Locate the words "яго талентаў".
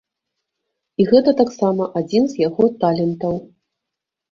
2.47-3.39